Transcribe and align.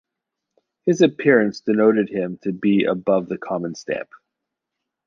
His 0.87 1.03
appearance 1.03 1.59
denoted 1.61 2.09
him 2.09 2.39
to 2.41 2.51
be 2.51 2.85
above 2.85 3.29
the 3.29 3.37
Common 3.37 3.75
Stamp. 3.75 4.09